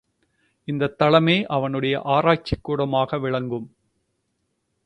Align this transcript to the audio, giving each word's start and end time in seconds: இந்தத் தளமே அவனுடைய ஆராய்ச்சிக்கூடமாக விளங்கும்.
இந்தத் 0.67 1.01
தளமே 1.01 1.43
அவனுடைய 1.43 2.01
ஆராய்ச்சிக்கூடமாக 2.05 3.19
விளங்கும். 3.19 3.67